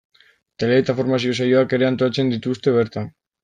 [0.63, 3.17] Tailer eta formazio saioak ere antolatzen dituzte bertan.